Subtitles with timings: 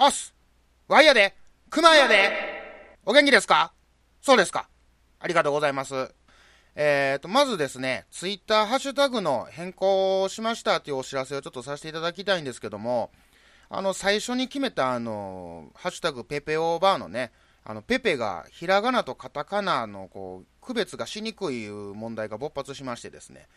[0.00, 0.32] おっす
[0.86, 1.34] ワイやで。
[1.70, 2.30] 熊やで。
[3.04, 3.72] お元気ですか？
[4.20, 4.68] そうですか。
[5.18, 6.14] ありがとうございます。
[6.76, 13.10] えっ、ー、と、まずですね、ツイッターハッシュタグの変更をしましたというお知らせをちょっとさせていただきたいんですけども、
[13.68, 17.32] あの、最初に決めたあの、ハッシュタグペペオーバーのね、
[17.64, 23.48] あの、ペペがひらがなとカタカナのこう、区別がしにくい問題が勃発しましてですね、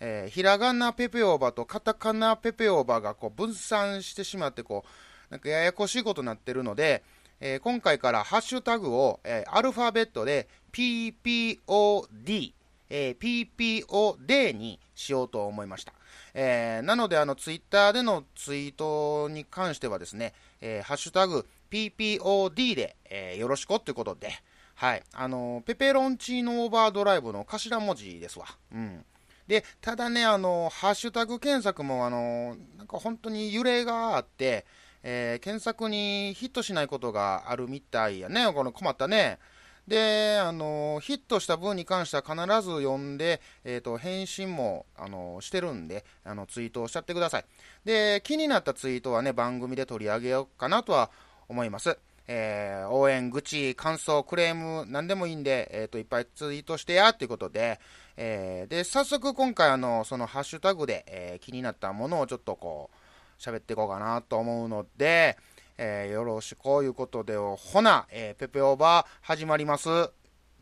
[0.00, 4.88] えー、ひらがなペペオーバーとカタカナペペオーバーがこう分散してしまってこう、
[5.32, 7.02] なんかややこしいことになってるので、
[7.40, 12.52] えー、今回からハッシュタグを、えー、アルファベットで PPOD、
[12.90, 15.94] えー、PPOD にしようと思いました。
[16.34, 24.28] えー、なので、あの、ツイッターでのツイートに関してはですね、えー、ハッシュタグ PPOD で、えー、よろしくということで、
[24.74, 28.44] はい、あの、ペペロンチーノオーバードライブの頭文字ですわ。
[28.70, 29.02] うん。
[29.46, 34.66] で、ただね、あの、ハッシュタグ検索も、あの、なんか本当に揺れがあって、
[35.02, 38.52] えー、検索にヒットしないことがあるみたいやね。
[38.52, 39.38] この困ったね。
[39.86, 47.44] で、あの、ヒットした分に関しては必ず読んで、え、ー、と、返信も、あの、してるんで、あの、ツイートをしちゃってください。
[47.84, 51.10] で、気になったツイートはね、番組で取り上げようかなとは
[51.48, 51.98] 思います。
[52.28, 57.80] えー、応援、愚痴、感想、クレーム、何でもいいんで、えっ、ー、と、いっぱいツイートしてや、ということで、
[58.16, 62.96] えー、で、早速今回、あの、そのハッシュタグで、え気になったものをちょっとこう、
[63.42, 65.36] 喋っていこうかなと思うので、
[65.76, 69.88] えー、よろしくこういうことで、ほな、えー、ペペオーバー始まります。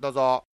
[0.01, 0.50] どうぞ。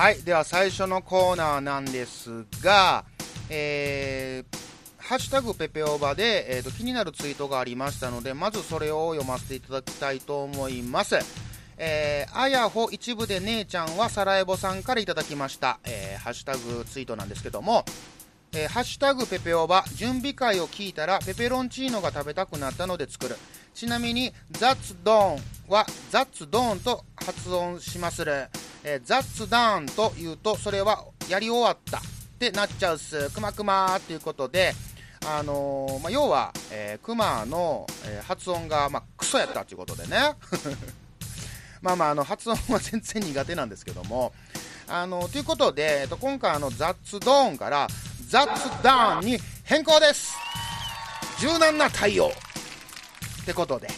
[0.00, 0.22] はい。
[0.22, 3.04] では最初のコーナーなんですが、
[3.50, 4.56] えー、
[4.96, 11.18] ハッシュタグペペオーバーで、えーと、気になるツイートがありましたので、まずそれを読ませていただきたいと思います。
[11.76, 17.84] えー、あやほ一部で姉ちゃんはサラエボさんからいただきました、えー、ハッシュタグツイートなんですけども、
[18.54, 23.36] えー、ハッシュタグペペオバ準備会を聞いたらペペロンチーノが食べたくなったので作る
[23.74, 28.48] ちなみにザッツドーンはザッツドーンと発音しまする。
[28.82, 31.98] えー、ザッツダウンというと、それはやり終わった。
[31.98, 32.02] っ
[32.38, 33.28] てなっちゃうっす。
[33.30, 34.72] くまくまっていうことで、
[35.26, 40.16] あのー、まあ、要は、えー、クマの、えー、発音が、まあ、クソやったっていうことでね。
[41.82, 44.32] まあまあ、あの、発音は全然苦手なんですけども、
[44.88, 47.86] あのということで、えっと、今回あの、ザッツドーンから、
[48.26, 50.34] ザッツダウンに変更です。
[51.38, 52.32] 柔軟な対応。
[53.42, 53.88] ってことで、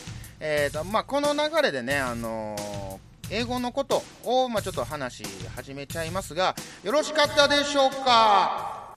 [0.40, 5.26] えーとまあ、この流れでね、あのー英語のことを、まあ、ちょっと話し
[5.56, 8.94] 始めちゃいますが、よろしかったでしょうか？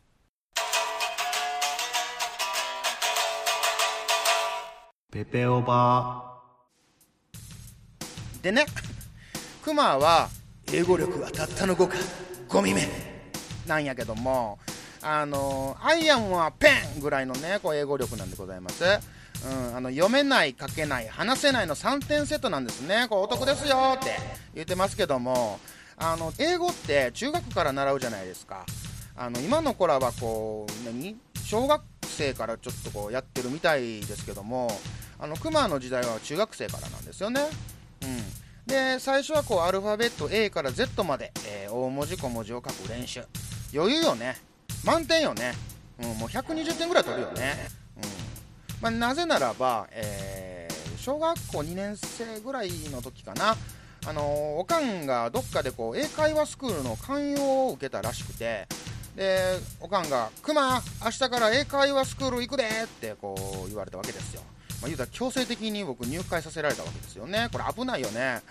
[5.09, 8.43] ペペオバー。
[8.43, 8.65] でね、
[9.63, 10.27] クマは、
[10.73, 11.95] 英語力はたったの5か、
[12.49, 12.85] 5ミ目
[13.65, 14.59] なんやけども、
[15.01, 16.67] あの、アイアンはペ
[16.97, 18.83] ンぐらいのね、こう英語力なんでございます。
[19.43, 23.07] うん、あの読めない、書けない、話せないの3点セットなんですね。
[23.09, 24.17] これお得ですよって
[24.53, 25.59] 言ってますけども、
[25.97, 28.65] あの英語って中学から習うじゃないですか。
[29.17, 31.15] あの今の子らはこう何？
[31.43, 34.69] 小学生からちょっとこうやってるみたいですけども、
[35.19, 37.41] あの熊の時代は中学生からなんですよね。
[38.01, 38.65] うん。
[38.65, 43.23] で、最初はこうアルファベット A から Z まで、えー、大文字小文字を書く練習。
[43.73, 44.37] 余裕よね。
[44.83, 45.53] 満点よね。
[46.01, 47.84] うん、もう120点ぐらい取るよね。
[48.81, 53.55] まあ、なぜならば、えー、小学校2年生ぐらいの時かな、
[54.07, 58.67] あのおかんがどっかでこう英会話スクールの勧誘を受けたらしくて、
[59.15, 59.39] で、
[59.79, 63.35] おかんが、くま、明日から英会話スクール行くでってこ
[63.65, 64.41] う言われたわけですよ。
[64.81, 67.47] まあ、言うたら強制的に僕入会させられたわけですよね。
[67.51, 68.41] これ危ないよね。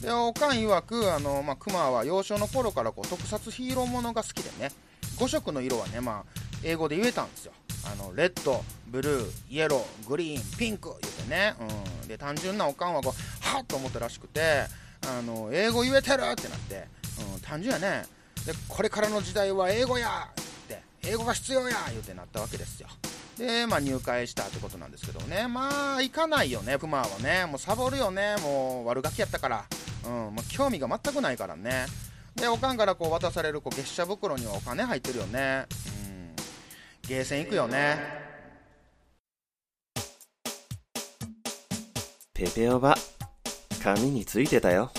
[0.00, 4.70] で、おかん曰く、あの、まあ、クマは幼少の頃からこう特撮ヒーローものが好きでね、
[5.18, 7.52] 5色の色はね、まあ、英語で言えたんですよ。
[7.86, 11.54] あのレッド、ブルー、イエロー、グリーン、ピンク言ってね、
[12.02, 14.40] うん、で単純なおかんはこうはっと思ったらしくて
[15.06, 16.86] あの英語言えてるってなって、
[17.34, 18.06] うん、単純やね。
[18.46, 20.34] でこれからの時代は英語やっ
[20.68, 22.88] て英語が必要や言うてなったわけですよ。
[23.38, 25.48] で、まあ、入会したってことなんですけどね。
[25.48, 27.46] まあ行かないよねクマはね。
[27.46, 28.36] もうサボるよね。
[28.42, 29.64] もう悪ガキやったから、
[30.06, 30.34] うん。
[30.34, 31.86] まあ、興味が全くないからね。
[32.36, 35.66] でおかんからこう渡されるこう月謝袋にはお金入ってるよね、
[37.06, 37.98] ゲーセン行くよね。
[42.32, 42.96] ペペオバ
[43.82, 44.90] 紙についてたよ。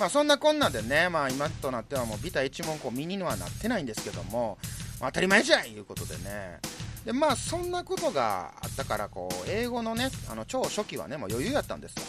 [0.00, 4.56] まあそんなこんなでね、まあ今となってはもうビタ一問こうミニにはなってないんですけども、
[5.00, 6.58] まあ当たり前じゃんいうことでね。
[7.04, 12.02] でまあそんなことがあったからこう英語のねあの超初期はねもう余裕やったんですよ、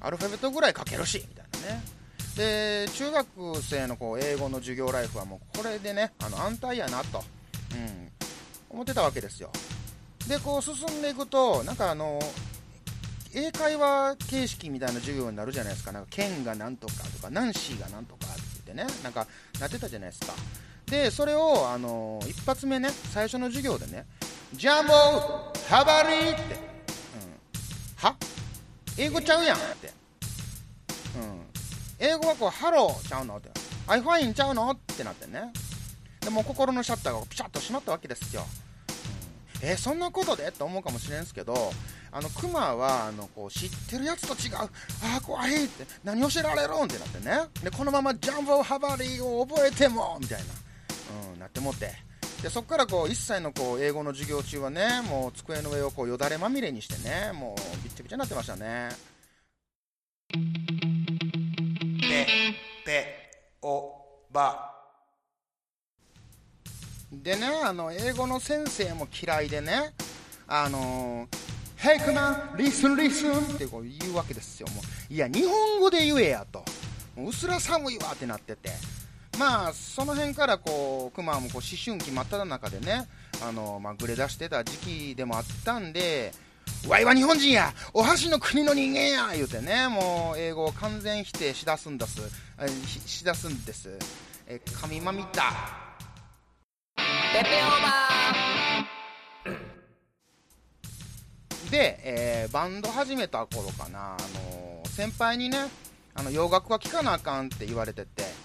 [0.00, 1.97] うん、アルファベットぐらい書けるしみたいなね
[2.38, 3.26] で中学
[3.60, 7.22] 生のこう英語の授業ライフはもうこれでねあの安泰やなと、
[7.72, 8.10] うん、
[8.70, 9.50] 思ってたわけですよ。
[10.26, 12.18] でこう進んでいくとなんかあの
[13.34, 19.26] 英会話形式みたいな授業になるじゃないですか、なんか剣がなんとかとか、ナンシーがなんとかって言ってね、なんか
[19.60, 20.32] なってたじゃないですか。
[20.86, 24.06] で、それを、あの、一発目ね、最初の授業でね、
[24.54, 24.92] Jambo
[25.68, 26.60] habari って、うん、
[27.96, 28.16] は？
[28.96, 29.92] 英語ちゃうやんって、
[31.16, 31.40] うん、
[31.98, 33.36] 英語はこう、ハローちゃうの？
[33.36, 33.50] って、
[33.86, 34.70] I fine ちゃうの？
[34.70, 35.52] ってなってね、
[36.20, 38.44] でも心のシャッターがピシャッと閉まったわけですよ。
[39.62, 40.50] うん、えー、そんなことで？
[40.52, 41.54] と思うかもしれんすけど、
[42.12, 44.68] あのクマはあのこう知ってるやつと違う、あ
[45.18, 46.84] あ、怖いって、何教えられるん？
[46.84, 50.44] ってなってね、でこのままジャンボハバリーを覚えてもみたいな。
[51.32, 51.90] うん、なってもって。
[52.42, 58.90] でそこからこう一切のこう英語の授業中はねもう机の上をこうよだれまみれにしてねもうびっちゃびちゃになってましたね。
[63.60, 63.92] ペオ
[64.32, 64.72] バ
[67.12, 69.92] でねあの英語の先生も嫌いでね
[70.46, 71.26] あの
[71.78, 74.68] 「Hey come on listen listen」ってこう言うわけですよ。
[74.68, 76.64] もういや日本語で言えやと。
[77.16, 78.70] うすら寒いわってなってて。
[79.38, 83.06] まあその辺からこうクマもこう思春期真っ只中でね
[83.40, 86.32] あの、まあ、グレ出してた時期でもあったんで
[86.86, 87.72] わいは日本人や。
[87.92, 89.30] お箸の国の人間や。
[89.34, 89.88] 言うてね。
[89.88, 92.20] もう英語を完全否定しだすんです。
[93.06, 93.98] しだすんです。
[94.46, 95.88] え神まみた。
[96.96, 105.58] ペペオーバーで、えー、バンド始めた頃かな、あの先輩にね
[106.14, 108.37] あの洋楽は聴かなあかんって言われてて。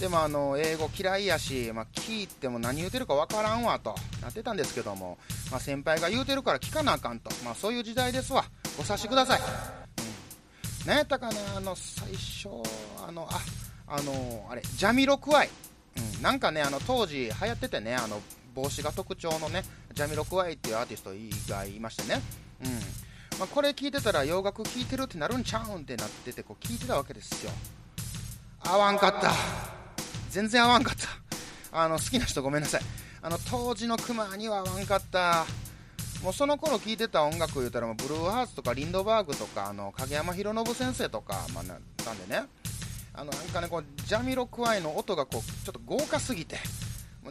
[0.00, 5.18] でもあの英語嫌いやし、まあ、聞いても何言うてるかわからんわとなってたんですけども、
[5.50, 8.44] まあ、先輩が言うてるから聞かなあかんと、まあ、そういう時代ですわ。
[8.78, 9.44] ご察しください、うん、
[10.86, 12.48] 何やったかなあの最初
[13.06, 13.40] あのあ
[13.94, 15.50] あのあれジャミロクワイ、
[16.16, 18.22] うん、なんかねあの当時流行っててねあの
[18.54, 22.22] 帽子が特徴のねジャミロクワイっていうアーティストがいましてね、
[22.64, 22.70] うん。
[23.38, 27.52] まあ、これ聞いてたら洋楽聴いてるってなるんちゃうんってなっててこう聞いてたわけですよ。
[28.62, 29.79] 合わんかった。
[30.30, 31.08] 全然合わんかった。
[31.72, 32.80] あの好きな人ごめんなさい。
[33.22, 35.44] あの当時のクマには合わんかった。
[36.22, 41.78] もうその頃聴いてた音楽言うたらブルーハーツとかリンドバーグとかあの影山博信先生とか、まあ、なん
[42.28, 42.44] でね。
[43.12, 46.56] あのなんかねこうジャミロクワイの音がこうちょっと豪華すぎて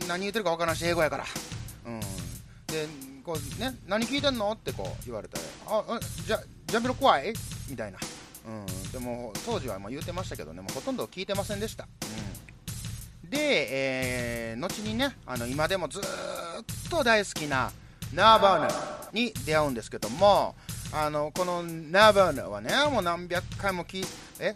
[0.08, 1.26] 何言ってるか分からんし英語やから。
[1.86, 2.00] うん。
[2.00, 2.06] で
[3.24, 7.34] こうね何聞いてんのってこう言われたらあじゃジャミロクワイ？
[7.70, 8.00] みたいな。
[8.46, 8.92] うん。
[8.92, 11.86] でも当時はま言うてましたけどねもうほとんど聞いてませんでした。
[11.86, 11.90] うん。
[13.30, 16.04] で、えー、後にねあの今でもずっ
[16.90, 17.72] と大好きな
[18.14, 20.56] ナーバーナに出会うんですけども
[20.92, 24.06] あのこのナーバーナーはねもう何百回も聞い
[24.40, 24.56] え？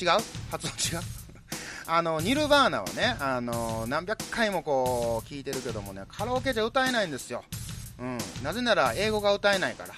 [0.00, 0.08] 違う？
[0.50, 1.02] 発音違う？
[1.86, 7.42] あのニルバーナはねあの何百回もこう聞いてるけどもねカラオケじゃ歌えないんですよ、
[7.98, 9.94] うん、なぜなら英語が歌えないから。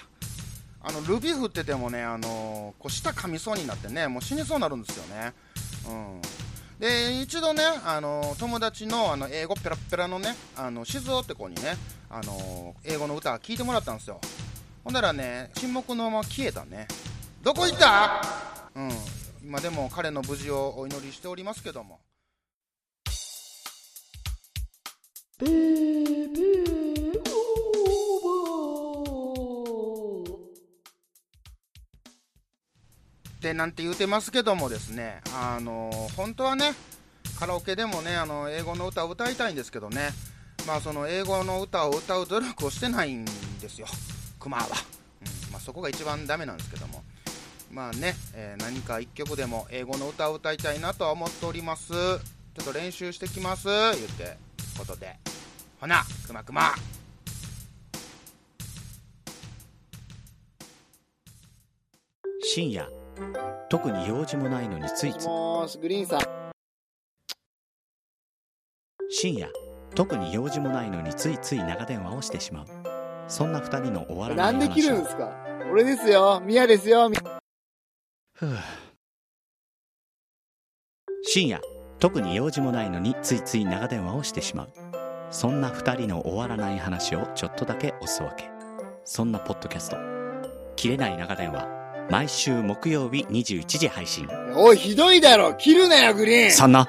[0.87, 5.33] あのルビー振っててもねあのこう舌噛みそうになってねもう死にそうになるんですよね、
[5.89, 6.21] うん、
[6.79, 11.77] で一度ねあの友達のあの英語ペラペラのねあの静雄って子にね
[12.09, 14.19] あの英語の歌聞いてもらったんですよ。
[14.83, 16.87] ほんならね沈黙のまま消えたね。
[17.41, 18.21] どこ行った？
[18.75, 18.89] うん。
[19.43, 21.99] 今でも彼の無事をお祈りしておりますけども。
[25.37, 26.74] ブーブー
[33.45, 36.73] てなんて言うてますけどもですね、あの本当はね、
[37.39, 40.09] カラオケでもね、あの英語の歌を歌いたいんですけどね、
[40.65, 43.23] まあ、その英語の歌を歌う努力をしてないん
[43.61, 43.85] ですよ、
[44.39, 44.63] クマは。
[44.65, 47.03] うんまあ、そこが一番ダメなんですけども。
[47.71, 51.91] まあね、えー、何か1曲でも英語の歌を歌いたいなとは思っております。
[51.91, 54.37] ちょっと練習してきます、言って
[54.77, 55.17] ことで。
[55.79, 56.73] ほな、くまくま。
[62.41, 63.04] 深夜
[63.69, 65.27] 特に用事もないのについつい。
[69.09, 69.49] 深夜
[69.93, 72.65] 特に用事もないのについつい長電話をしてしまう。
[73.27, 75.31] そんな二人の終わらない話なんで切るんですか？
[75.71, 76.41] 俺ですよ。
[76.45, 77.09] ミヤですよ。
[78.33, 78.57] ふう。
[81.23, 81.61] 深夜
[81.99, 84.69] 特に用事もないのについつい長電話をしてしまう。
[85.31, 88.49] そんな二人の終わらない話をちょっとだけおすわけ。
[89.05, 89.97] そんなポッドキャスト
[90.75, 91.67] 「切れない長電話」
[92.09, 94.27] 毎週木曜日21時配信。
[94.55, 95.55] おい、ひどいだろ。
[95.55, 96.51] 切るなよ、グリーン。
[96.51, 96.87] そんな。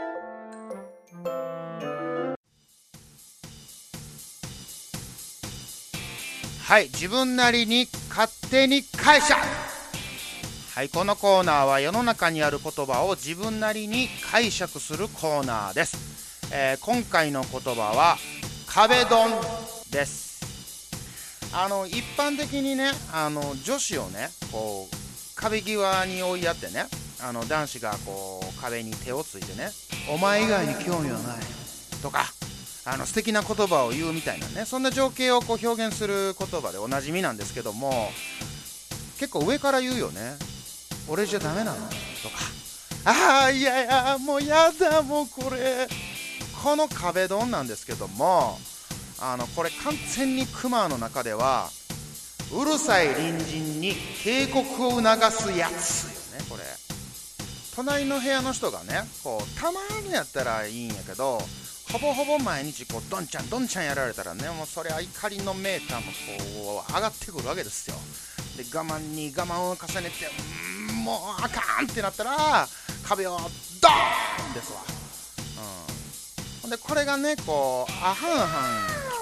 [6.66, 9.40] はい自分なりに勝手に解釈。
[10.74, 18.16] はいこのコーナーは世の中にある言葉を自分なりに解釈するコーナーです、えー今回の言葉は
[18.66, 19.30] 壁ドン
[19.90, 20.26] です。
[21.54, 25.05] あの一般的にねあの女子をねこう
[25.48, 26.86] 壁際に追いやってね
[27.22, 29.70] あの男子がこう壁に手をついてね
[30.10, 31.36] 「お前以外に興味はない」
[32.02, 32.26] とか
[32.84, 38.10] あの素敵な言葉を言うみたいなねそんな情景をこう表現する言葉でおなじみなんですけども
[39.20, 40.36] 結構上から言うよね
[41.08, 41.76] 「俺じゃダメなの?」
[42.22, 42.36] とか
[43.06, 45.86] 「ああいやいやもうやだもうこれ」
[46.64, 48.58] この壁ドンなんですけども
[49.20, 51.70] あのこれ完全にクマの中では
[52.52, 56.62] うるさい隣人に警告を促すやつよねこれ。
[57.74, 61.38] 隣の部屋の人がねこうたまにやったらいいんやけど
[61.92, 66.12] ほぼほぼ毎日こうドンちゃんドンちゃんやられたらねもうそれは怒りのメーターも
[66.66, 67.96] こう上がってくるわけですよ。
[68.56, 70.30] で我慢に我慢を重ねて
[71.04, 72.66] もうあかんってなったら
[73.04, 74.78] 壁をドーンですわ。
[75.58, 76.62] うん。
[76.62, 78.48] ほんでこれがねこうあはんはん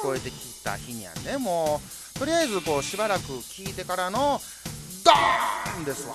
[0.00, 4.40] 聞こえてきた日にはねもうとりあえずこうしばらく聞いてからの
[5.04, 6.14] ドーンですわ、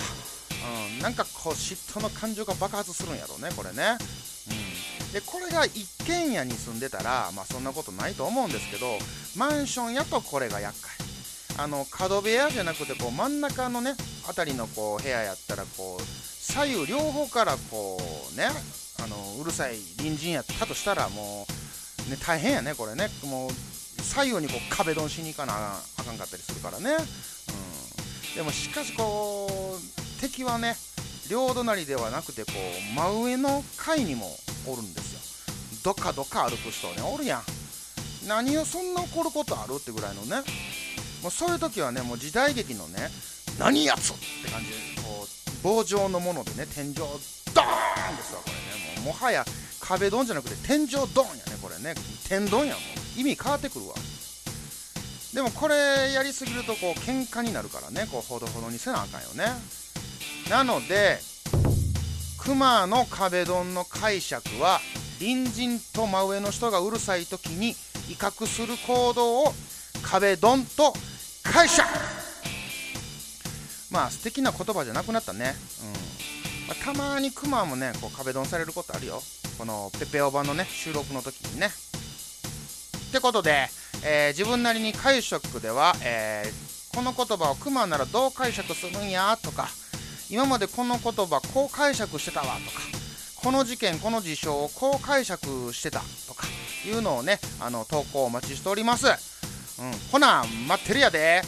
[0.96, 3.98] うん、なんかこう嫉妬の感情が爆発するんやろうねこれね、
[4.50, 8.98] うん、でこれが一軒家に住んでたらまあそんなことないと思うんですけど
[9.38, 10.92] マンションやとこれが厄介。
[11.62, 13.94] あの角部屋じゃなくてこう真ん中のね
[14.26, 17.98] 辺りのこう部屋やったらこう左右両方からこ
[18.34, 18.48] うね
[19.04, 21.46] あのうるさい隣人やったとしたらも
[22.08, 23.10] う、ね、大変やねこれね。
[23.26, 23.52] もう
[24.02, 30.76] 左右にこう壁ドンしに行かなあかんかったりするからね、うん、でもしかしこう敵はね
[31.30, 34.26] 両隣ではなくてこう真上の階にも
[34.68, 35.20] おるんですよ。
[35.84, 37.42] どかどか歩く人ねおるやん。
[38.28, 40.38] 何をそんな怒ることあるってぐらいのね。
[41.22, 43.10] もうそういう時はねもう時代劇のね
[43.60, 47.24] 何やつって感じでこう棒状のものでね天井ドーンで
[48.24, 49.04] すわこれね。
[49.04, 49.46] もうもはや
[49.90, 51.96] 壁ドンじゃなくて天井ドンやねこれね。
[52.28, 52.80] 天丼やも
[53.18, 53.96] う意味変わってくるわ。
[55.34, 59.46] でもこれやりすぎるとこう喧嘩になるからねこうほどほどにせなあかんよね。
[60.48, 61.18] なので
[62.38, 64.80] クマの壁ドンの解釈は
[65.20, 67.72] 隣人と真上の人がうるさい時に
[68.12, 69.54] 威嚇する行動を
[70.04, 70.94] 壁ドンと
[71.44, 71.88] 解釈。
[73.92, 76.68] まあ素敵な言葉じゃなくなったね、うん。
[76.68, 79.20] まあたまにクマもねこう壁ドンされることあるよ。
[79.60, 81.68] このペペオバのね収録の時にね。
[81.68, 83.68] ってことで、
[84.06, 89.38] えー自分なりに解釈では、えーこの言葉をクマならどう解釈するんや？
[89.44, 89.68] とか
[90.30, 92.56] 今までこの言葉こう解釈してたわ？
[92.56, 92.80] とか
[93.36, 96.00] この事件この事象をこう解釈してた？
[96.28, 96.48] とか
[96.88, 101.42] いうのをねあの投稿お待ちしております、うん、ほな待ってるやで。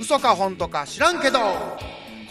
[0.00, 1.38] 嘘か本当か知らんけど。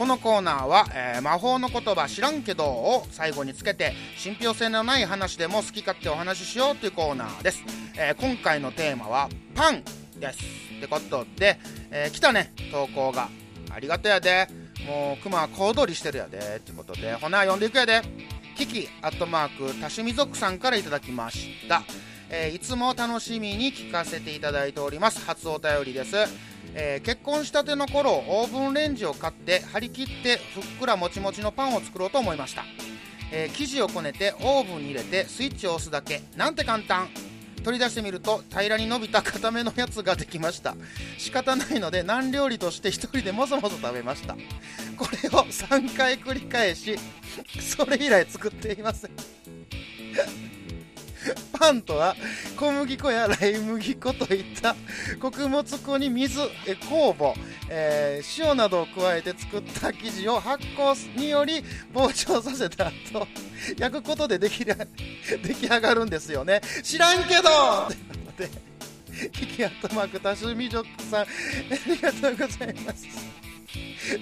[0.03, 7.63] このコーナーは、えー魔法の言葉知らんけどを最後につけて信憑性のない話でも好き勝手お話ししようというコーナーです、
[7.97, 9.81] えー今回のテーマはパン
[10.19, 10.39] です
[10.77, 11.57] ってことで、
[11.89, 13.29] えー来たね投稿が。
[13.73, 14.49] ありがとうやで。
[14.85, 18.01] もうクマは小躍りしてるやでってことでほな読んでいくやで。
[18.57, 21.81] キキアットマーク多趣味族さんからいただきました、
[22.29, 25.25] えいつも楽しみに聞かせていただいております。
[25.25, 26.17] 初お便りです。
[26.75, 32.63] えー結婚したての頃オーブンレンジを買って張り切ってふっくらもちもちのパンを作ろうと思いました、
[33.31, 36.21] えー生地をこねてオーブンに入れてスイッチを押すだけ。
[36.35, 37.09] なんて簡単。
[37.63, 40.75] 取り出してみると平らに伸びた固めのやつができました。
[41.17, 44.35] 仕方ないので何料理として一人でもそもそ食べました。
[44.97, 46.99] これを3回繰り返し
[47.61, 49.11] それ以来作っていません。
[51.57, 52.15] パンとは
[52.57, 54.75] 小麦粉やライ麦粉といった
[55.21, 57.33] 穀物粉に水、え酵母、
[57.69, 61.63] えー塩などを加えて作った生地を発酵により
[61.93, 63.27] 膨張させた後
[63.77, 64.75] 焼くことでできる
[65.43, 66.61] 出来上がるんですよね。
[66.83, 67.87] 知らんけど！
[67.87, 68.49] ということで
[69.31, 71.27] キキアットマーク多趣味ジョックさんあ
[71.87, 73.07] りがとうございます。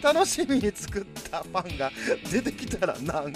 [0.02, 1.92] 楽しみに作ったパンが
[2.32, 3.34] 出てきたらなん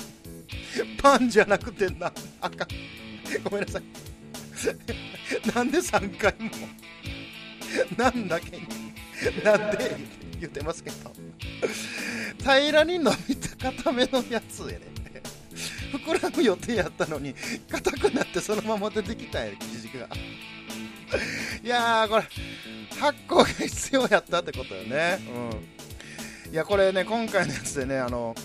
[1.02, 2.68] パンじゃなくてなんあかん。
[3.44, 3.84] ごめんなさい。
[5.56, 6.50] なんで3回も？
[7.98, 8.68] なんだけに？
[9.44, 9.96] なんで
[10.40, 11.12] 言ってますけど。
[12.40, 14.82] 平らに伸びた固めのやつやね
[15.92, 17.34] 膨らむ予定やったのに
[17.72, 20.08] 硬くなってそのまま出てきたんや生地が。
[21.64, 22.24] いやーこれ
[23.00, 25.20] 発酵が必要やったってことよね。
[26.46, 26.54] うん。
[26.54, 28.36] いやこれね今回のやつでねあの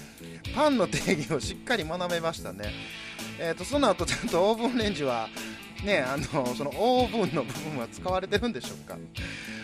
[0.55, 2.73] パンの定義をしっかり学べましたね。
[3.43, 5.29] えーとその後ちゃんとオーブンレンジは
[5.83, 8.99] ね あのそのオーブンの部分は使われてるんでしょうか。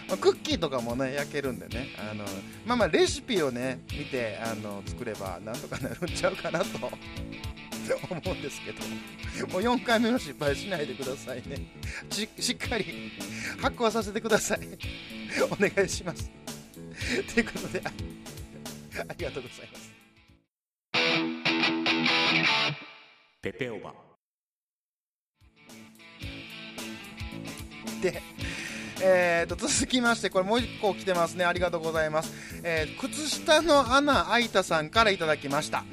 [0.09, 1.89] まあクッキーとかもね焼けるんでね。
[1.99, 2.25] あの
[2.65, 6.91] まあまあレシピをね見てあの作ればなんとかなるんちゃうかなと。
[8.11, 8.81] 思うんですけど。
[9.53, 11.69] もう4回目の失敗しないでくださいね。
[12.11, 13.13] しっかり
[13.61, 14.61] 発酵させてください。
[15.51, 16.29] お願いします。
[17.33, 17.93] ということであ
[19.17, 19.96] りがとうございます。
[23.47, 23.95] ペペオバ。
[28.03, 28.21] で、
[29.01, 31.45] えー、と続きましてこれもう1個来てますね。
[31.45, 35.85] ありがとうございます、えー靴下の穴開いたさんからいただきました。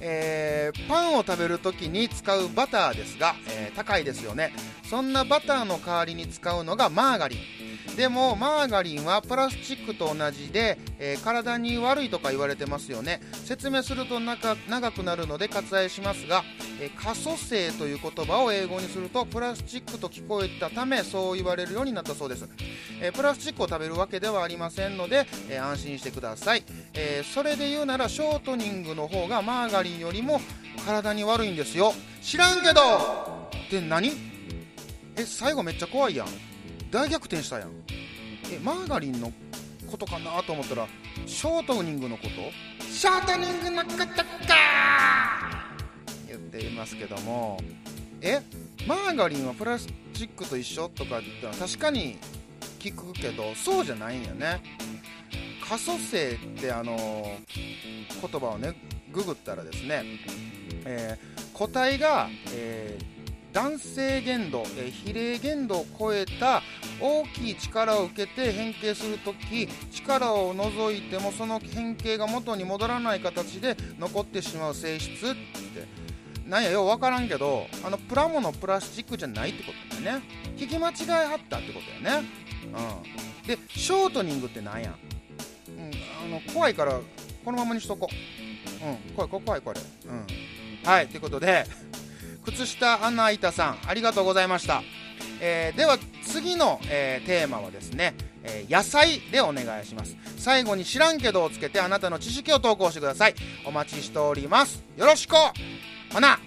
[0.00, 4.52] えーパンを食べるときに使うバターですが、えー高いですよね。
[4.84, 7.67] そんなバターの代わりに使うのがマーガリン。
[7.98, 13.20] でもマーガリンはプラスチックと同じで、えー体に悪いとか言われてますよね。
[13.44, 16.44] 説明すると長長くなるので割愛しますが、
[16.80, 22.48] えー可塑性という言葉を英語にするとプラスチックと聞こえたためそう言われるようになったそうです、
[23.00, 26.62] えープラスチックを食べるわけではありませんので、え安心してください、
[26.94, 30.40] えそれで言うならショートニングの方がマーガリンよりも
[30.86, 31.92] 体に悪いんですよ。
[32.22, 32.80] 知らんけど。
[33.66, 34.12] って何？
[35.16, 36.28] え最後めっちゃ怖いやん。
[36.92, 37.87] 大逆転したやん。
[38.50, 39.32] えマーガリンの
[39.90, 40.86] ことかなと思ったら
[41.26, 42.30] ショートニングのこと？
[42.84, 44.14] ショートニングのことか。
[46.26, 47.58] 言っていますけども。
[48.20, 48.40] え
[48.86, 52.18] マーガリンはプラスチックと一緒とかって言ったら確かに
[52.80, 54.60] 聞くけどそうじゃないんよね。
[55.68, 58.74] 可塑性ってあの言葉をね
[59.12, 60.02] ググったらですね、
[60.84, 63.17] えー個体が、えー
[63.58, 66.62] 男性限度、え比例限度を超えた
[67.00, 75.38] 大きい力を受けて変形するとき力を除いてもその変形が元に戻らない形で残ってしまう性質って。
[76.46, 80.24] なんやよう分からんけどあのプラモのプラスチックじゃないってことだよね。
[80.56, 82.28] 聞き間違いはったってことだよね。
[83.42, 83.46] うん。
[83.46, 84.94] でショートニングってなんや？
[85.68, 85.90] うん
[86.24, 86.92] あの怖いから
[87.44, 88.86] このままにしとこう。
[88.86, 90.26] うん怖い怖い怖いこれうん。
[90.88, 91.66] はいということで。
[92.52, 94.82] 靴下穴開いたさんありがとうございました、
[95.40, 100.16] えーでは次の、えーテーマはですね、えー野菜でお願いします。
[100.38, 103.34] 最後に知らんけどをつけてあなたの知識を投稿してください。
[103.66, 104.82] お待ちしております。
[104.96, 105.34] よろしく。
[106.12, 106.38] ほな。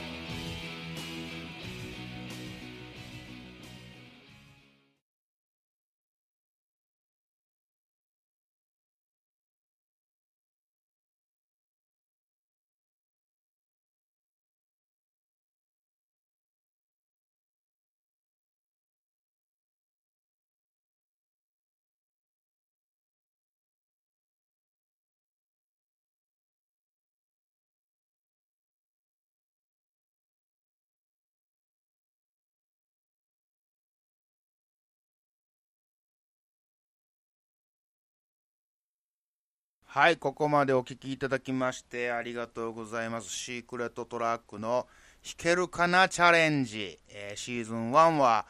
[39.95, 43.29] はい、ここまでお聞きいただきましてありがとうございます。
[43.29, 44.87] シークレットトラックの
[45.23, 48.47] 弾けるかなチャレンジ、えーシーズン1は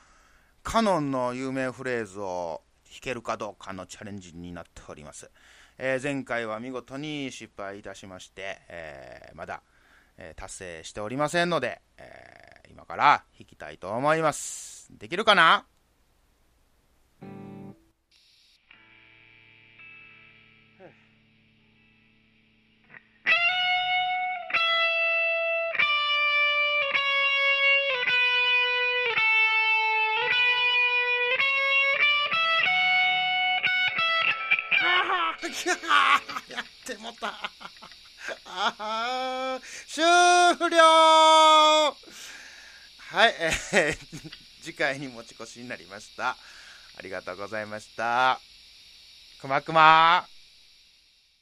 [0.62, 5.32] カノンの有名フレーズを弾けるかどうかのチャレンジになっております。
[5.78, 9.62] えー前回は見事に失敗いたしまして、えーまだ、
[10.18, 14.86] え達成しておりませんので、え今から弾きたいと思います。
[14.96, 15.66] できるかな？
[35.68, 37.50] やってもた。
[38.46, 40.02] あ終
[40.70, 41.96] 了
[43.12, 44.30] はい、えー
[44.62, 46.36] 次回に持ち越しになりました。
[46.96, 48.40] ありがとうございました。
[49.40, 50.31] くまくま